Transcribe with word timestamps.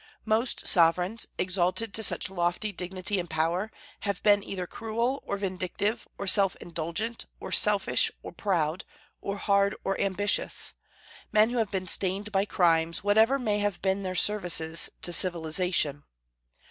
Most 0.25 0.65
sovereigns, 0.65 1.27
exalted 1.37 1.93
to 1.93 2.01
such 2.01 2.31
lofty 2.31 2.71
dignity 2.71 3.19
and 3.19 3.29
power, 3.29 3.71
have 3.99 4.23
been 4.23 4.43
either 4.43 4.65
cruel, 4.65 5.21
or 5.27 5.37
vindictive, 5.37 6.07
or 6.17 6.25
self 6.25 6.55
indulgent, 6.55 7.27
or 7.39 7.51
selfish, 7.51 8.09
or 8.23 8.31
proud, 8.31 8.83
or 9.21 9.37
hard, 9.37 9.75
or 9.83 10.01
ambitious, 10.01 10.73
men 11.31 11.51
who 11.51 11.59
have 11.59 11.69
been 11.69 11.85
stained 11.87 12.31
by 12.31 12.45
crimes, 12.45 13.03
whatever 13.03 13.37
may 13.37 13.59
have 13.59 13.79
been 13.83 14.01
their 14.01 14.15
services 14.15 14.89
to 15.03 15.13
civilization. 15.13 16.03